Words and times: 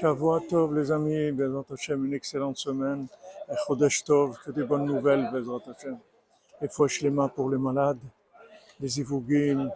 Shavua 0.00 0.40
Tov, 0.48 0.74
les 0.74 0.90
amis, 0.90 1.32
Bezrat 1.32 1.64
Hashem, 1.72 2.04
une 2.04 2.14
excellente 2.14 2.58
semaine. 2.58 3.06
Et 3.50 3.54
Chodesh 3.66 4.04
Tov, 4.04 4.38
que 4.44 4.50
des 4.50 4.64
bonnes 4.64 4.84
nouvelles, 4.84 5.28
Bezrat 5.32 5.62
Hashem. 5.70 5.98
Et 6.60 6.68
pour 7.34 7.50
les 7.50 7.58
malades, 7.58 7.98
des 8.78 9.00
Ivougim, 9.00 9.70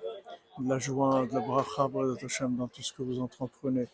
de 0.59 0.69
la 0.69 0.79
joie, 0.79 1.27
de 1.27 1.35
la 1.35 1.41
bracha, 1.41 1.89
Bezrat 1.89 2.25
Hashem, 2.25 2.57
dans 2.57 2.69
tout 2.69 2.83
ce 2.83 2.93
que 2.93 3.03
vous 3.03 3.21
entreprenez. 3.21 3.89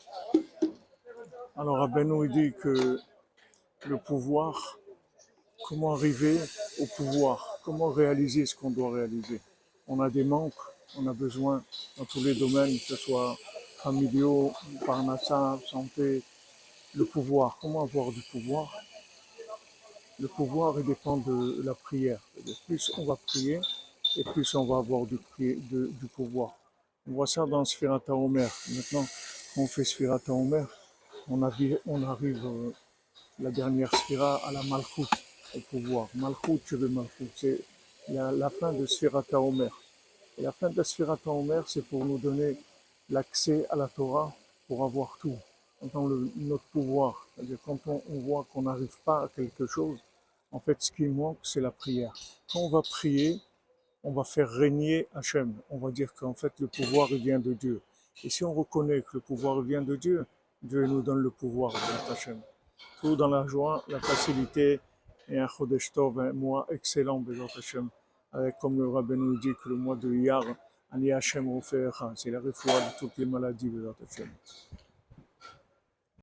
Alors, 1.56 1.82
Abenou, 1.82 2.24
il 2.24 2.32
dit 2.32 2.52
que 2.60 2.98
le 3.86 3.96
pouvoir, 3.96 4.78
comment 5.66 5.92
arriver 5.92 6.38
au 6.80 6.86
pouvoir, 6.96 7.58
comment 7.64 7.88
réaliser 7.88 8.46
ce 8.46 8.54
qu'on 8.54 8.70
doit 8.70 8.92
réaliser? 8.92 9.40
On 9.86 10.00
a 10.00 10.10
des 10.10 10.24
manques, 10.24 10.52
on 10.98 11.06
a 11.06 11.12
besoin 11.12 11.62
dans 11.96 12.04
tous 12.04 12.22
les 12.22 12.34
domaines, 12.34 12.72
que 12.72 12.84
ce 12.84 12.96
soit 12.96 13.36
familiaux, 13.82 14.52
parnassa, 14.84 15.58
santé, 15.70 16.22
le 16.94 17.04
pouvoir. 17.04 17.58
Comment 17.60 17.82
avoir 17.82 18.10
du 18.10 18.22
pouvoir? 18.22 18.74
Le 20.18 20.28
pouvoir, 20.28 20.74
il 20.78 20.86
dépend 20.86 21.16
de 21.16 21.62
la 21.62 21.74
prière. 21.74 22.20
Plus 22.66 22.90
on 22.98 23.04
va 23.04 23.16
prier, 23.16 23.60
et 24.16 24.24
plus 24.24 24.54
on 24.54 24.64
va 24.64 24.78
avoir 24.78 25.06
du, 25.06 25.18
pouvoir. 26.14 26.54
On 27.08 27.12
voit 27.12 27.26
ça 27.26 27.46
dans 27.46 27.64
Sphirata 27.64 28.14
Omer. 28.14 28.50
Maintenant, 28.70 29.06
on 29.56 29.66
fait 29.66 29.84
Sphirata 29.84 30.32
Omer, 30.32 30.66
on 31.28 31.42
arrive, 31.42 31.78
on 31.86 32.02
arrive 32.02 32.44
euh, 32.44 32.72
la 33.38 33.50
dernière 33.50 33.94
Sphira 33.94 34.40
à 34.44 34.50
la 34.50 34.62
Malchut, 34.64 35.06
au 35.54 35.60
pouvoir. 35.70 36.08
Malchut, 36.14 36.60
je 36.66 36.76
veux 36.76 36.88
Malchut. 36.88 37.30
C'est 37.36 37.60
la, 38.08 38.32
la 38.32 38.50
fin 38.50 38.72
de 38.72 38.86
Sphirata 38.86 39.40
Omer. 39.40 39.70
Et 40.36 40.42
la 40.42 40.52
fin 40.52 40.68
de 40.68 40.76
la 40.76 40.84
Sphirata 40.84 41.30
Omer, 41.30 41.64
c'est 41.68 41.84
pour 41.84 42.04
nous 42.04 42.18
donner 42.18 42.56
l'accès 43.10 43.66
à 43.70 43.76
la 43.76 43.88
Torah 43.88 44.32
pour 44.66 44.84
avoir 44.84 45.18
tout. 45.20 45.36
Dans 45.94 46.08
notre 46.08 46.64
pouvoir. 46.72 47.28
C'est-à-dire 47.34 47.58
quand 47.64 47.78
on, 47.86 48.00
voit 48.20 48.44
qu'on 48.52 48.62
n'arrive 48.62 48.96
pas 49.04 49.24
à 49.24 49.28
quelque 49.28 49.66
chose, 49.66 49.98
en 50.50 50.58
fait, 50.58 50.76
ce 50.80 50.90
qui 50.90 51.04
manque, 51.04 51.38
c'est 51.44 51.60
la 51.60 51.70
prière. 51.70 52.12
Quand 52.52 52.60
on 52.60 52.68
va 52.68 52.82
prier, 52.82 53.40
on 54.02 54.10
va 54.10 54.24
faire 54.24 54.50
régner 54.50 55.06
Hachem. 55.14 55.54
On 55.70 55.78
va 55.78 55.92
dire 55.92 56.12
qu'en 56.14 56.34
fait, 56.34 56.52
le 56.58 56.66
pouvoir, 56.66 57.06
vient 57.08 57.38
de 57.38 57.52
Dieu. 57.52 57.80
Et 58.24 58.30
si 58.30 58.42
on 58.42 58.52
reconnaît 58.52 59.02
que 59.02 59.10
le 59.14 59.20
pouvoir 59.20 59.60
vient 59.60 59.82
de 59.82 59.94
Dieu, 59.94 60.26
Dieu 60.62 60.84
nous 60.86 61.02
donne 61.02 61.18
le 61.18 61.30
pouvoir 61.30 61.72
de 61.72 62.12
Hachem. 62.12 62.40
Tout 63.00 63.14
dans 63.14 63.28
la 63.28 63.46
joie, 63.46 63.84
la 63.86 64.00
facilité 64.00 64.80
et 65.28 65.38
un 65.38 65.46
Chodesh 65.46 65.92
Tov, 65.92 66.18
un 66.18 66.32
mois 66.32 66.66
excellent, 66.70 67.20
Bezat 67.20 67.46
Hachem. 67.56 67.88
Avec, 68.32 68.58
comme 68.58 68.78
le 68.78 68.88
rabbin 68.88 69.16
nous 69.16 69.38
dit, 69.38 69.52
que 69.62 69.68
le 69.68 69.76
mois 69.76 69.94
de 69.94 70.12
Iyar, 70.12 70.44
Ani 70.90 71.12
Hachem 71.12 71.48
Rofecha, 71.48 72.12
c'est 72.16 72.30
la 72.30 72.40
réfoua 72.40 72.80
de 72.80 72.98
toutes 72.98 73.18
les 73.18 73.26
maladies, 73.26 73.68
Bezat 73.68 73.94
Hachem. 74.02 74.28